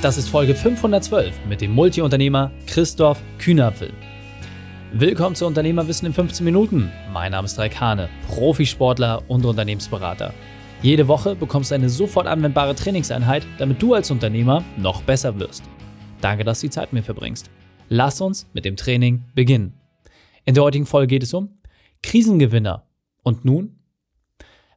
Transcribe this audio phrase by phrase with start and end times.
[0.00, 3.92] Das ist Folge 512 mit dem Multiunternehmer Christoph Kühnapfel.
[4.92, 6.92] Willkommen zu Unternehmerwissen in 15 Minuten.
[7.12, 10.32] Mein Name ist Raik Hane, Profisportler und Unternehmensberater.
[10.82, 15.64] Jede Woche bekommst du eine sofort anwendbare Trainingseinheit, damit du als Unternehmer noch besser wirst.
[16.20, 17.50] Danke, dass du die Zeit mit mir verbringst.
[17.88, 19.74] Lass uns mit dem Training beginnen.
[20.44, 21.58] In der heutigen Folge geht es um
[22.04, 22.84] Krisengewinner.
[23.24, 23.80] Und nun?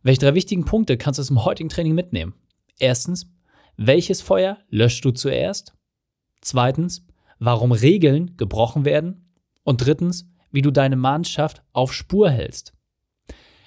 [0.01, 2.33] Welche drei wichtigen Punkte kannst du aus dem heutigen Training mitnehmen?
[2.79, 3.27] Erstens,
[3.77, 5.73] welches Feuer löschst du zuerst?
[6.41, 7.05] Zweitens,
[7.39, 9.33] warum Regeln gebrochen werden?
[9.63, 12.73] Und drittens, wie du deine Mannschaft auf Spur hältst.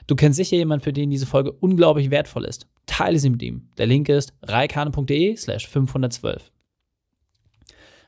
[0.06, 2.69] Du kennst sicher jemanden, für den diese Folge unglaublich wertvoll ist.
[2.87, 3.70] Teile sie mit ihm.
[3.78, 6.52] Der Link ist reikane.de slash 512.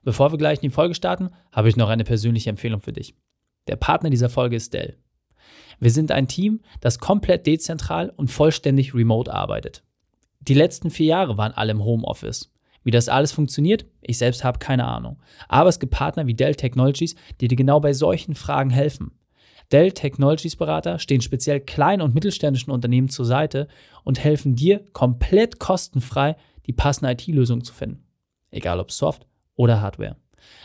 [0.03, 3.15] Bevor wir gleich in die Folge starten, habe ich noch eine persönliche Empfehlung für dich.
[3.67, 4.97] Der Partner dieser Folge ist Dell.
[5.81, 9.83] Wir sind ein Team, das komplett dezentral und vollständig remote arbeitet.
[10.49, 12.53] Die letzten vier Jahre waren alle im Homeoffice.
[12.85, 15.21] Wie das alles funktioniert, ich selbst habe keine Ahnung.
[15.49, 19.11] Aber es gibt Partner wie Dell Technologies, die dir genau bei solchen Fragen helfen.
[19.73, 23.67] Dell Technologies Berater stehen speziell kleinen und mittelständischen Unternehmen zur Seite
[24.05, 28.05] und helfen dir komplett kostenfrei die passende IT-Lösung zu finden.
[28.53, 30.17] Egal ob Soft oder Hardware.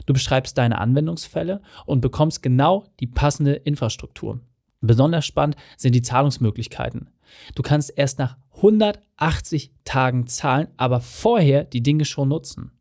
[0.05, 4.39] Du beschreibst deine Anwendungsfälle und bekommst genau die passende Infrastruktur.
[4.81, 7.09] Besonders spannend sind die Zahlungsmöglichkeiten.
[7.55, 12.71] Du kannst erst nach 180 Tagen zahlen, aber vorher die Dinge schon nutzen.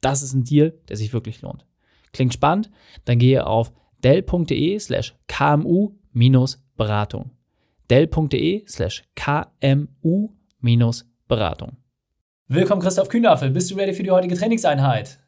[0.00, 1.64] Das ist ein Deal, der sich wirklich lohnt.
[2.12, 2.72] Klingt spannend?
[3.04, 7.30] Dann gehe auf dell.de slash kmu-beratung.
[7.88, 11.76] dell.de slash kmu-beratung.
[12.48, 13.50] Willkommen Christoph Kühnaffel.
[13.50, 15.20] Bist du ready für die heutige Trainingseinheit?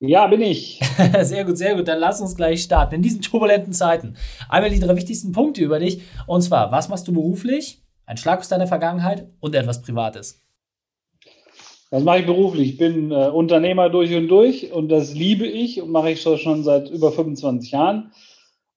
[0.00, 0.80] Ja, bin ich.
[1.20, 1.86] sehr gut, sehr gut.
[1.86, 2.94] Dann lass uns gleich starten.
[2.94, 4.16] In diesen turbulenten Zeiten.
[4.48, 6.00] Einmal die drei wichtigsten Punkte über dich.
[6.26, 7.81] Und zwar, was machst du beruflich?
[8.12, 10.42] Ein Schlag aus deiner Vergangenheit und etwas Privates.
[11.90, 12.72] Das mache ich beruflich.
[12.72, 16.62] Ich bin äh, Unternehmer durch und durch und das liebe ich und mache ich schon
[16.62, 18.12] seit über 25 Jahren.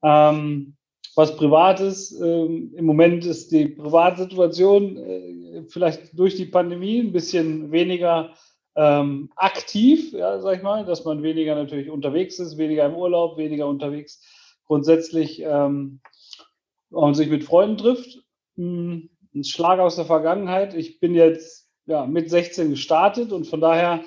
[0.02, 0.78] Ähm,
[1.18, 7.74] was Privates, ähm, im Moment ist die Privatsituation äh, vielleicht durch die Pandemie ein bisschen
[7.74, 8.36] weniger
[8.78, 13.38] ähm, aktiv, ja, sag ich mal, dass man weniger natürlich unterwegs ist, weniger im Urlaub,
[13.38, 14.22] weniger unterwegs
[14.66, 16.00] grundsätzlich ähm,
[16.90, 18.22] und sich mit Freunden trifft.
[18.56, 20.74] Hm, ein Schlag aus der Vergangenheit.
[20.74, 24.02] Ich bin jetzt ja, mit 16 gestartet und von daher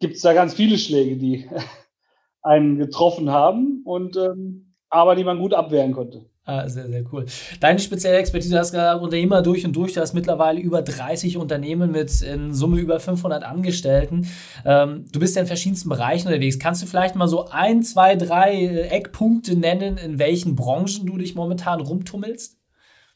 [0.00, 1.48] gibt es da ganz viele Schläge, die
[2.42, 6.26] einen getroffen haben und ähm, aber die man gut abwehren konnte.
[6.46, 7.24] Ah, sehr, sehr cool.
[7.58, 11.38] Deine spezielle Expertise, du hast gesagt, Unternehmer durch und durch, du hast mittlerweile über 30
[11.38, 14.28] Unternehmen mit in Summe über 500 Angestellten.
[14.66, 16.58] Ähm, du bist ja in verschiedensten Bereichen unterwegs.
[16.58, 21.16] Kannst du vielleicht mal so ein, zwei, drei äh, Eckpunkte nennen, in welchen Branchen du
[21.16, 22.58] dich momentan rumtummelst?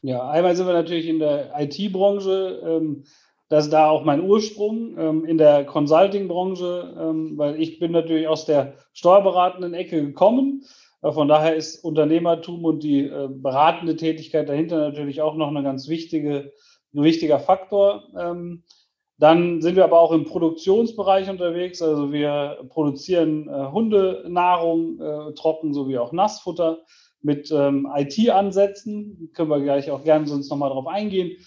[0.01, 2.61] Ja, einmal sind wir natürlich in der IT-Branche.
[2.65, 3.03] Ähm,
[3.49, 8.27] das ist da auch mein Ursprung ähm, in der Consulting-Branche, ähm, weil ich bin natürlich
[8.27, 10.63] aus der steuerberatenden Ecke gekommen
[11.01, 15.63] äh, von daher ist Unternehmertum und die äh, beratende Tätigkeit dahinter natürlich auch noch eine
[15.63, 16.53] ganz wichtige,
[16.93, 18.03] ein wichtiger Faktor.
[18.17, 18.63] Ähm,
[19.17, 21.81] dann sind wir aber auch im Produktionsbereich unterwegs.
[21.81, 26.79] Also wir produzieren äh, Hundenahrung, äh, trocken sowie auch Nassfutter
[27.21, 29.29] mit ähm, IT-Ansätzen.
[29.33, 31.37] Können wir gleich auch gerne sonst nochmal drauf eingehen.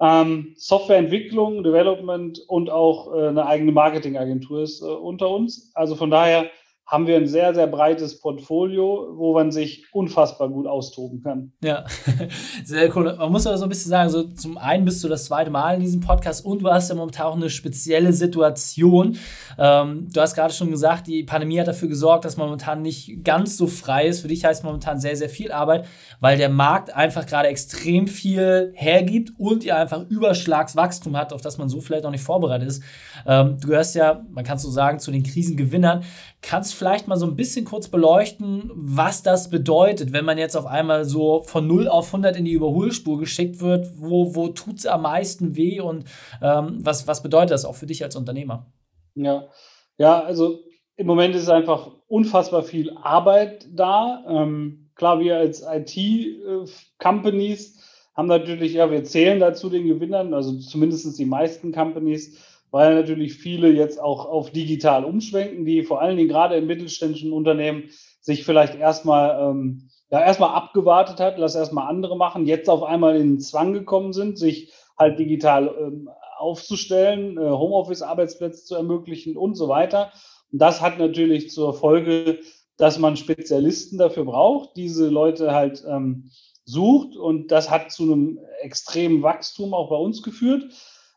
[0.00, 5.70] Ähm, Softwareentwicklung, Development und auch äh, eine eigene Marketingagentur ist äh, unter uns.
[5.74, 6.50] Also von daher
[6.86, 11.52] haben wir ein sehr, sehr breites Portfolio, wo man sich unfassbar gut austoben kann.
[11.62, 11.84] Ja,
[12.64, 13.14] sehr cool.
[13.16, 15.76] Man muss aber so ein bisschen sagen, so zum einen bist du das zweite Mal
[15.76, 19.16] in diesem Podcast und du hast ja momentan auch eine spezielle Situation.
[19.58, 23.56] Ähm, du hast gerade schon gesagt, die Pandemie hat dafür gesorgt, dass momentan nicht ganz
[23.56, 24.20] so frei ist.
[24.20, 25.86] Für dich heißt momentan sehr, sehr viel Arbeit,
[26.20, 31.56] weil der Markt einfach gerade extrem viel hergibt und ihr einfach Überschlagswachstum hat, auf das
[31.56, 32.82] man so vielleicht auch nicht vorbereitet ist.
[33.26, 36.04] Ähm, du gehörst ja, man kann so sagen, zu den Krisengewinnern.
[36.42, 40.66] Kannst vielleicht mal so ein bisschen kurz beleuchten, was das bedeutet, wenn man jetzt auf
[40.66, 43.88] einmal so von 0 auf 100 in die Überholspur geschickt wird?
[43.96, 46.04] Wo, wo tut es am meisten weh und
[46.42, 48.66] ähm, was, was bedeutet das auch für dich als Unternehmer?
[49.14, 49.48] Ja,
[49.96, 50.58] ja, also
[50.96, 54.24] im Moment ist einfach unfassbar viel Arbeit da.
[54.28, 57.80] Ähm, klar, wir als IT-Companies äh,
[58.14, 62.36] haben natürlich, ja, wir zählen dazu den Gewinnern, also zumindest die meisten Companies
[62.74, 67.32] weil natürlich viele jetzt auch auf digital umschwenken, die vor allen Dingen gerade in mittelständischen
[67.32, 67.84] Unternehmen
[68.20, 73.14] sich vielleicht erstmal ähm, ja, erstmal abgewartet hat, lass erstmal andere machen, jetzt auf einmal
[73.14, 79.54] in den Zwang gekommen sind, sich halt digital ähm, aufzustellen, äh, Homeoffice-Arbeitsplätze zu ermöglichen und
[79.54, 80.10] so weiter.
[80.50, 82.40] Und das hat natürlich zur Folge,
[82.76, 86.32] dass man Spezialisten dafür braucht, diese Leute halt ähm,
[86.64, 90.64] sucht und das hat zu einem extremen Wachstum auch bei uns geführt.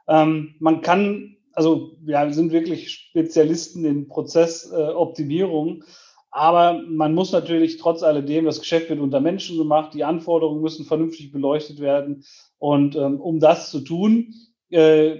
[0.07, 5.83] Ähm, man kann also wir sind wirklich Spezialisten in Prozessoptimierung.
[6.29, 10.85] Aber man muss natürlich trotz alledem, das Geschäft wird unter Menschen gemacht, die Anforderungen müssen
[10.85, 12.23] vernünftig beleuchtet werden.
[12.59, 14.35] Und ähm, um das zu tun,
[14.69, 15.15] äh,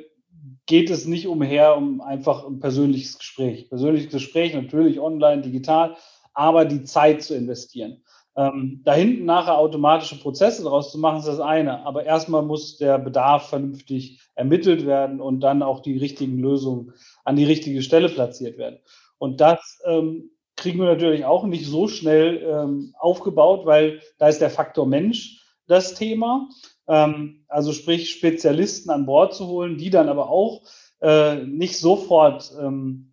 [0.68, 3.68] geht es nicht umher um einfach ein persönliches Gespräch.
[3.70, 5.96] Persönliches Gespräch natürlich online, digital,
[6.36, 8.04] aber die Zeit zu investieren.
[8.38, 11.86] Ähm, da hinten nachher automatische Prozesse daraus zu machen, ist das eine.
[11.86, 16.94] Aber erstmal muss der Bedarf vernünftig ermittelt werden und dann auch die richtigen Lösungen
[17.26, 18.78] an die richtige Stelle platziert werden.
[19.18, 24.40] Und das ähm, kriegen wir natürlich auch nicht so schnell ähm, aufgebaut, weil da ist
[24.40, 26.48] der Faktor Mensch das Thema.
[26.88, 30.62] Ähm, also sprich Spezialisten an Bord zu holen, die dann aber auch
[31.02, 33.07] äh, nicht sofort ähm,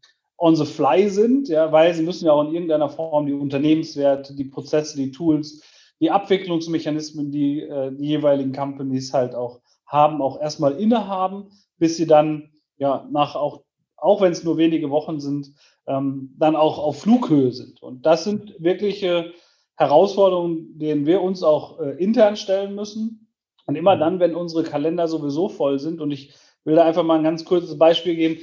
[0.44, 4.34] on the fly sind, ja, weil sie müssen ja auch in irgendeiner Form die Unternehmenswerte,
[4.34, 5.62] die Prozesse, die Tools,
[6.00, 11.48] die Abwicklungsmechanismen, die äh, die jeweiligen Companies halt auch haben, auch erstmal innehaben,
[11.78, 13.62] bis sie dann ja nach auch,
[13.96, 15.54] auch wenn es nur wenige Wochen sind,
[15.86, 17.82] ähm, dann auch auf Flughöhe sind.
[17.82, 19.32] Und das sind wirkliche
[19.76, 23.30] Herausforderungen, denen wir uns auch äh, intern stellen müssen.
[23.64, 27.18] Und immer dann, wenn unsere Kalender sowieso voll sind und ich will da einfach mal
[27.18, 28.40] ein ganz kurzes Beispiel geben.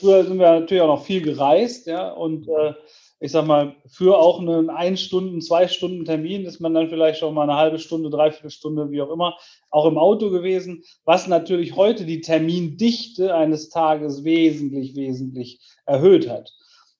[0.00, 2.74] Früher sind wir natürlich auch noch viel gereist, ja, und äh,
[3.18, 7.18] ich sag mal, für auch einen ein Stunden, zwei Stunden Termin ist man dann vielleicht
[7.18, 9.36] schon mal eine halbe Stunde, dreiviertel Stunde, wie auch immer,
[9.70, 16.52] auch im Auto gewesen, was natürlich heute die Termindichte eines Tages wesentlich, wesentlich erhöht hat.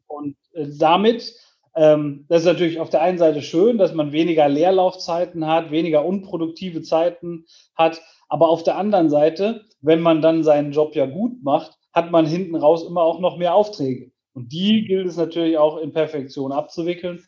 [0.07, 1.35] Und äh, damit,
[1.75, 6.07] ähm, das ist natürlich auf der einen Seite schön, dass man weniger Leerlaufzeiten hat, weniger
[6.07, 7.45] unproduktive Zeiten
[7.75, 8.01] hat,
[8.31, 12.27] aber auf der anderen Seite, wenn man dann seinen Job ja gut macht, hat man
[12.27, 14.11] hinten raus immer auch noch mehr Aufträge.
[14.35, 17.25] Und die gilt es natürlich auch in Perfektion abzuwickeln.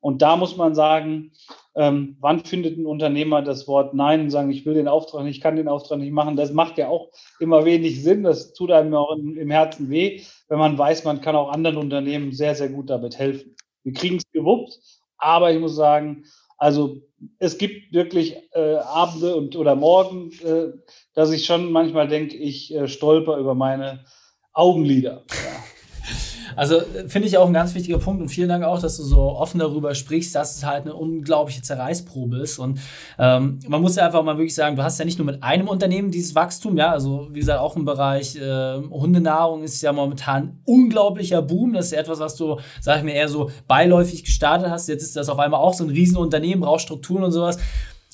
[0.00, 1.32] Und da muss man sagen,
[1.74, 5.36] ähm, wann findet ein Unternehmer das Wort Nein und sagen, ich will den Auftrag nicht,
[5.36, 6.36] ich kann den Auftrag nicht machen.
[6.36, 7.10] Das macht ja auch
[7.40, 8.22] immer wenig Sinn.
[8.22, 11.76] Das tut einem auch im, im Herzen weh, wenn man weiß, man kann auch anderen
[11.76, 13.54] Unternehmen sehr, sehr gut damit helfen.
[13.84, 14.80] Wir kriegen es gewuppt,
[15.18, 16.24] aber ich muss sagen,
[16.58, 17.00] also
[17.38, 20.72] es gibt wirklich äh, Abende und oder Morgen, äh,
[21.18, 24.04] dass ich schon manchmal denke, ich äh, stolper über meine
[24.52, 25.24] Augenlider.
[25.28, 25.64] Ja.
[26.54, 29.20] Also finde ich auch ein ganz wichtiger Punkt und vielen Dank auch, dass du so
[29.20, 32.60] offen darüber sprichst, dass es halt eine unglaubliche Zerreißprobe ist.
[32.60, 32.78] Und
[33.18, 35.66] ähm, man muss ja einfach mal wirklich sagen, du hast ja nicht nur mit einem
[35.66, 40.60] Unternehmen dieses Wachstum, ja, also wie gesagt, auch im Bereich äh, Hundenahrung ist ja momentan
[40.66, 41.72] unglaublicher Boom.
[41.72, 44.88] Das ist ja etwas, was du, sag ich mir, eher so beiläufig gestartet hast.
[44.88, 47.58] Jetzt ist das auf einmal auch so ein Riesenunternehmen, braucht Strukturen und sowas.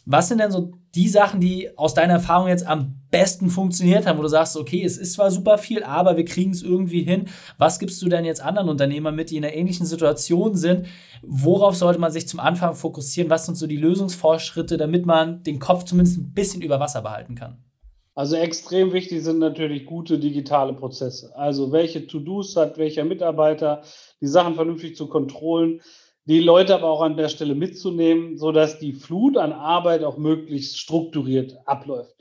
[0.07, 4.19] Was sind denn so die Sachen, die aus deiner Erfahrung jetzt am besten funktioniert haben,
[4.19, 7.27] wo du sagst, okay, es ist zwar super viel, aber wir kriegen es irgendwie hin.
[7.59, 10.87] Was gibst du denn jetzt anderen Unternehmern mit, die in einer ähnlichen Situation sind?
[11.23, 13.31] Worauf sollte man sich zum Anfang fokussieren?
[13.31, 17.35] Was sind so die Lösungsvorschritte, damit man den Kopf zumindest ein bisschen über Wasser behalten
[17.35, 17.65] kann?
[18.17, 21.35] Also extrem wichtig sind natürlich gute digitale Prozesse.
[21.35, 23.83] Also welche To-Dos hat welcher Mitarbeiter,
[24.21, 25.81] die Sachen vernünftig zu kontrollen
[26.27, 30.79] die Leute aber auch an der Stelle mitzunehmen, sodass die Flut an Arbeit auch möglichst
[30.79, 32.15] strukturiert abläuft.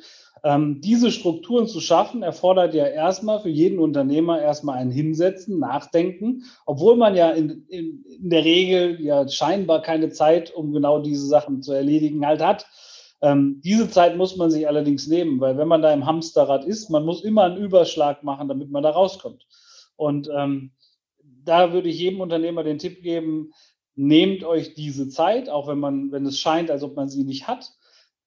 [0.46, 6.44] Ähm, diese Strukturen zu schaffen, erfordert ja erstmal für jeden Unternehmer erstmal ein Hinsetzen, Nachdenken,
[6.66, 11.26] obwohl man ja in, in, in der Regel ja scheinbar keine Zeit, um genau diese
[11.26, 12.66] Sachen zu erledigen, halt hat.
[13.22, 16.90] Ähm, diese Zeit muss man sich allerdings nehmen, weil wenn man da im Hamsterrad ist,
[16.90, 19.48] man muss immer einen Überschlag machen, damit man da rauskommt.
[19.96, 20.74] Und ähm,
[21.46, 23.54] da würde ich jedem Unternehmer den Tipp geben,
[23.96, 27.48] nehmt euch diese Zeit, auch wenn man, wenn es scheint, als ob man sie nicht
[27.48, 27.72] hat,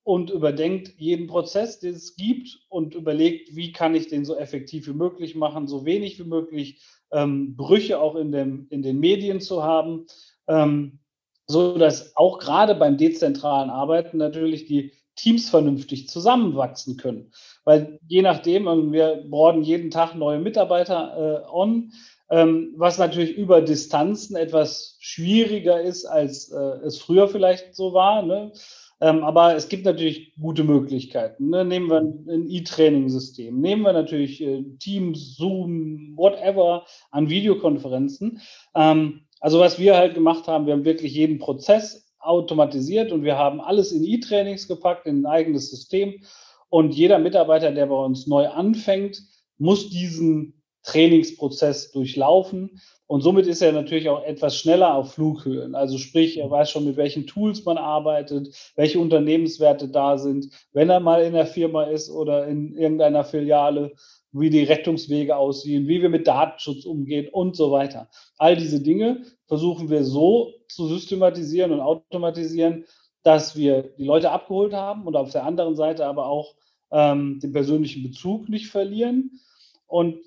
[0.07, 4.87] und überdenkt jeden Prozess, den es gibt und überlegt, wie kann ich den so effektiv
[4.87, 6.81] wie möglich machen, so wenig wie möglich
[7.11, 10.05] ähm, Brüche auch in, dem, in den Medien zu haben,
[10.47, 10.99] ähm,
[11.45, 17.33] so dass auch gerade beim dezentralen Arbeiten natürlich die Teams vernünftig zusammenwachsen können.
[17.65, 21.91] Weil je nachdem, wir borden jeden Tag neue Mitarbeiter äh, on, ähm,
[22.29, 28.21] was natürlich über Distanzen etwas schwieriger ist, als äh, es früher vielleicht so war.
[28.21, 28.51] Ne?
[28.99, 31.49] Ähm, aber es gibt natürlich gute Möglichkeiten.
[31.49, 31.63] Ne?
[31.63, 38.41] Nehmen wir ein E-Training-System, nehmen wir natürlich äh, Teams, Zoom, whatever an Videokonferenzen.
[38.75, 43.37] Ähm, also was wir halt gemacht haben, wir haben wirklich jeden Prozess automatisiert und wir
[43.37, 46.21] haben alles in E-Trainings gepackt, in ein eigenes System.
[46.69, 49.21] Und jeder Mitarbeiter, der bei uns neu anfängt,
[49.57, 50.56] muss diesen
[50.87, 52.79] Trainingsprozess durchlaufen.
[53.07, 55.75] Und somit ist er natürlich auch etwas schneller auf Flughöhen.
[55.75, 60.89] Also sprich, er weiß schon, mit welchen Tools man arbeitet, welche Unternehmenswerte da sind, wenn
[60.89, 63.93] er mal in der Firma ist oder in irgendeiner Filiale,
[64.31, 68.09] wie die Rettungswege aussehen, wie wir mit Datenschutz umgehen und so weiter.
[68.37, 72.85] All diese Dinge versuchen wir so zu systematisieren und automatisieren,
[73.23, 76.55] dass wir die Leute abgeholt haben und auf der anderen Seite aber auch
[76.91, 79.39] ähm, den persönlichen Bezug nicht verlieren.
[79.87, 80.17] Und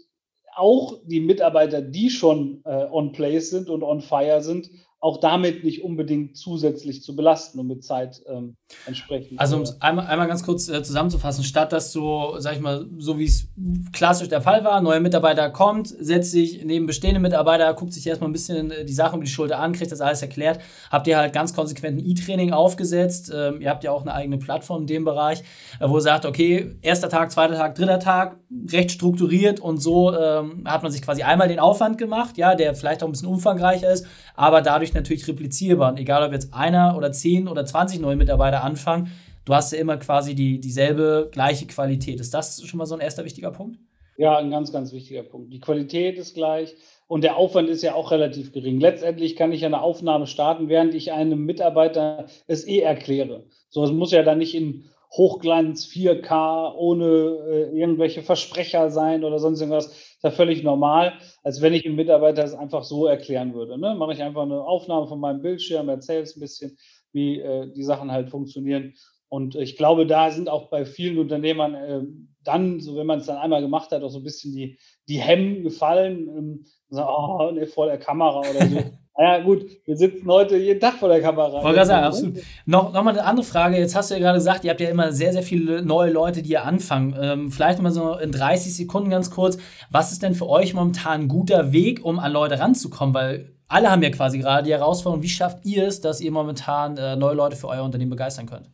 [0.60, 5.64] auch die Mitarbeiter, die schon äh, on place sind und on fire sind, auch damit
[5.64, 9.40] nicht unbedingt zusätzlich zu belasten und mit Zeit ähm, entsprechend.
[9.40, 12.86] Also um es einmal, einmal ganz kurz äh, zusammenzufassen, statt dass du, sag ich mal,
[12.98, 13.48] so wie es
[13.92, 18.28] klassisch der Fall war, neuer Mitarbeiter kommt, setzt sich neben bestehende Mitarbeiter, guckt sich erstmal
[18.28, 21.16] ein bisschen äh, die Sache um die Schulter an, kriegt das alles erklärt, habt ihr
[21.16, 24.86] halt ganz konsequent ein E-Training aufgesetzt, ähm, ihr habt ja auch eine eigene Plattform in
[24.86, 25.40] dem Bereich,
[25.80, 28.36] äh, wo ihr sagt, okay, erster Tag, zweiter Tag, dritter Tag,
[28.70, 32.74] recht strukturiert und so ähm, hat man sich quasi einmal den Aufwand gemacht, ja, der
[32.74, 35.92] vielleicht auch ein bisschen umfangreicher ist, aber dadurch natürlich replizierbar.
[35.92, 39.10] Und egal, ob jetzt einer oder zehn oder 20 neue Mitarbeiter anfangen,
[39.44, 42.20] du hast ja immer quasi die, dieselbe gleiche Qualität.
[42.20, 43.78] Ist das schon mal so ein erster wichtiger Punkt?
[44.16, 45.52] Ja, ein ganz, ganz wichtiger Punkt.
[45.52, 46.74] Die Qualität ist gleich
[47.08, 48.78] und der Aufwand ist ja auch relativ gering.
[48.78, 53.44] Letztendlich kann ich eine Aufnahme starten, während ich einem Mitarbeiter es eh erkläre.
[53.70, 59.38] So, es muss ja dann nicht in Hochglanz 4K ohne äh, irgendwelche Versprecher sein oder
[59.38, 60.09] sonst irgendwas.
[60.20, 63.78] Ist ja völlig normal, als wenn ich dem Mitarbeiter es einfach so erklären würde.
[63.78, 63.94] Ne?
[63.94, 66.76] Mache ich einfach eine Aufnahme von meinem Bildschirm, erzähle es ein bisschen,
[67.12, 68.92] wie äh, die Sachen halt funktionieren.
[69.30, 72.02] Und ich glaube, da sind auch bei vielen Unternehmern äh,
[72.44, 75.22] dann, so wenn man es dann einmal gemacht hat, auch so ein bisschen die, die
[75.22, 76.28] Hemmen gefallen.
[76.28, 78.78] Ähm, so, oh, ne, vor der Kamera oder so.
[79.16, 81.62] Naja, gut, wir sitzen heute jeden Tag vor der Kamera.
[81.62, 82.38] Wollte sagen, absolut.
[82.64, 83.76] Noch, noch mal eine andere Frage.
[83.76, 86.42] Jetzt hast du ja gerade gesagt, ihr habt ja immer sehr, sehr viele neue Leute,
[86.42, 87.14] die ihr anfangen.
[87.20, 89.58] Ähm, vielleicht mal so in 30 Sekunden ganz kurz.
[89.90, 93.14] Was ist denn für euch momentan ein guter Weg, um an Leute ranzukommen?
[93.14, 95.22] Weil alle haben ja quasi gerade die Herausforderung.
[95.22, 98.70] Wie schafft ihr es, dass ihr momentan äh, neue Leute für euer Unternehmen begeistern könnt?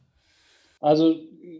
[0.81, 1.16] Also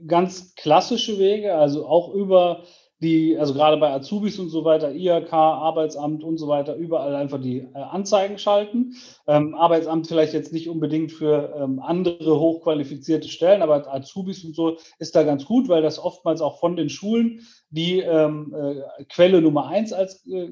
[0.07, 2.63] ganz klassische Wege, also auch über
[3.01, 7.41] die, also gerade bei Azubis und so weiter, IHK, Arbeitsamt und so weiter, überall einfach
[7.41, 8.95] die äh, Anzeigen schalten.
[9.27, 14.79] Ähm, Arbeitsamt vielleicht jetzt nicht unbedingt für ähm, andere hochqualifizierte Stellen, aber Azubis und so
[14.99, 19.43] ist da ganz gut, weil das oftmals auch von den Schulen die ähm, äh, Quelle
[19.43, 20.49] Nummer eins als äh,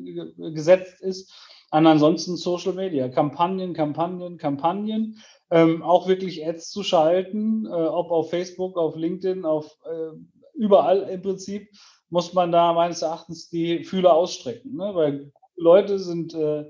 [0.52, 1.32] gesetzt ist.
[1.70, 5.18] Und ansonsten Social Media, Kampagnen, Kampagnen, Kampagnen.
[5.50, 10.16] Ähm, auch wirklich Ads zu schalten, äh, ob auf Facebook, auf LinkedIn, auf äh,
[10.54, 11.68] überall im Prinzip
[12.10, 14.76] muss man da meines Erachtens die Fühler ausstrecken.
[14.76, 14.94] Ne?
[14.94, 16.64] Weil Leute sind äh,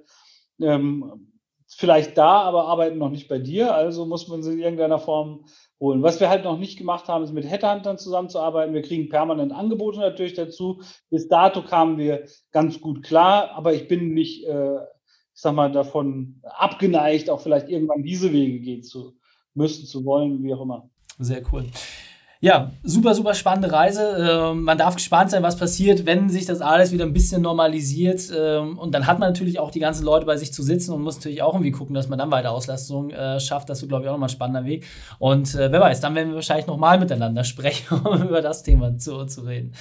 [0.61, 1.31] ähm,
[1.67, 5.47] vielleicht da, aber arbeiten noch nicht bei dir, also muss man sie in irgendeiner Form
[5.81, 6.03] holen.
[6.03, 8.75] Was wir halt noch nicht gemacht haben, ist mit Headhuntern zusammenzuarbeiten.
[8.75, 10.83] Wir kriegen permanent Angebote natürlich dazu.
[11.11, 15.73] Bis dato kamen wir ganz gut klar, aber ich bin nicht, äh, ich sag mal,
[15.73, 19.17] davon abgeneigt, auch vielleicht irgendwann diese Wege gehen zu
[19.55, 20.91] müssen, zu wollen, wie auch immer.
[21.19, 21.67] Sehr cool.
[22.45, 24.19] Ja, super, super spannende Reise.
[24.53, 28.31] Ähm, man darf gespannt sein, was passiert, wenn sich das alles wieder ein bisschen normalisiert.
[28.39, 31.01] Ähm, und dann hat man natürlich auch die ganzen Leute bei sich zu sitzen und
[31.01, 33.71] muss natürlich auch irgendwie gucken, dass man dann weiter Auslastung äh, schafft.
[33.71, 34.85] Das ist, glaube ich, auch nochmal ein spannender Weg.
[35.19, 38.99] Und äh, wer weiß, dann werden wir wahrscheinlich nochmal miteinander sprechen, um über das Thema
[38.99, 39.73] zu, zu reden.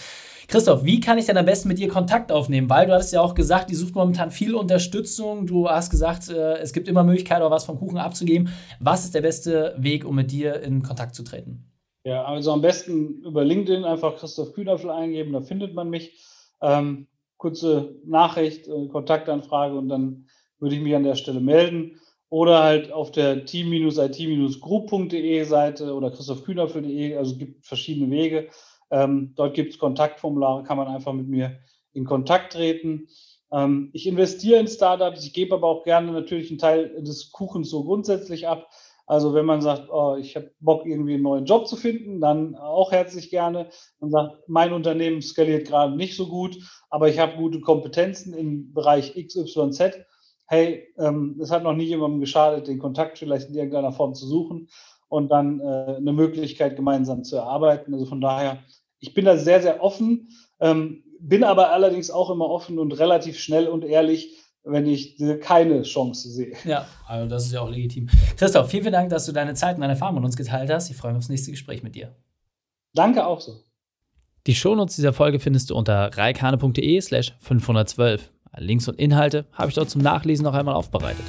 [0.48, 2.70] Christoph, wie kann ich denn am besten mit dir Kontakt aufnehmen?
[2.70, 5.48] Weil du hattest ja auch gesagt, die sucht momentan viel Unterstützung.
[5.48, 8.48] Du hast gesagt, äh, es gibt immer Möglichkeiten, was vom Kuchen abzugeben.
[8.79, 11.73] Was ist der beste Weg, um mit dir in Kontakt zu treten?
[12.05, 16.22] Ja, also am besten über LinkedIn einfach Christoph Kühnerfel eingeben, da findet man mich.
[16.62, 17.07] Ähm,
[17.38, 20.27] kurze Nachricht, äh, Kontaktanfrage und dann
[20.60, 22.00] würde ich mich an der Stelle melden.
[22.29, 28.50] Oder halt auf der team-it-group.de Seite oder christophkühnerfel.de, also gibt verschiedene Wege.
[28.89, 31.60] Ähm, dort gibt es Kontaktformulare, kann man einfach mit mir
[31.93, 33.07] in Kontakt treten.
[33.51, 37.69] Ähm, ich investiere in Startups, ich gebe aber auch gerne natürlich einen Teil des Kuchens
[37.69, 38.69] so grundsätzlich ab.
[39.05, 42.55] Also wenn man sagt, oh, ich habe Bock, irgendwie einen neuen Job zu finden, dann
[42.55, 43.69] auch herzlich gerne.
[44.00, 46.57] Man sagt, mein Unternehmen skaliert gerade nicht so gut,
[46.89, 50.05] aber ich habe gute Kompetenzen im Bereich XYZ.
[50.48, 54.25] Hey, ähm, es hat noch nie jemandem geschadet, den Kontakt vielleicht in irgendeiner Form zu
[54.27, 54.69] suchen
[55.10, 57.93] und dann äh, eine Möglichkeit gemeinsam zu erarbeiten.
[57.93, 58.63] Also von daher,
[59.00, 60.29] ich bin da sehr, sehr offen,
[60.60, 65.82] ähm, bin aber allerdings auch immer offen und relativ schnell und ehrlich, wenn ich keine
[65.84, 66.53] Chance sehe.
[66.63, 68.08] Ja, also das ist ja auch legitim.
[68.38, 70.89] Christoph, vielen, vielen Dank, dass du deine Zeit und deine Erfahrungen mit uns geteilt hast.
[70.89, 72.15] Ich freue mich aufs nächste Gespräch mit dir.
[72.93, 73.60] Danke auch so.
[74.46, 78.32] Die Shownotes dieser Folge findest du unter reikane.de slash 512.
[78.58, 81.25] Links und Inhalte habe ich dort zum Nachlesen noch einmal aufbereitet.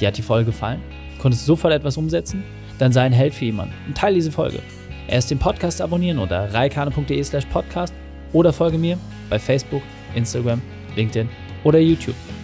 [0.00, 0.80] Dir hat die Folge gefallen?
[1.20, 2.44] Konntest du sofort etwas umsetzen?
[2.78, 4.60] Dann sei ein Held für jemanden und teile diese Folge.
[5.08, 7.92] Erst den Podcast abonnieren unter reikane.de slash podcast
[8.32, 8.98] oder folge mir
[9.28, 9.82] bei Facebook,
[10.14, 10.62] Instagram,
[10.94, 11.28] LinkedIn
[11.64, 12.16] oder YouTube.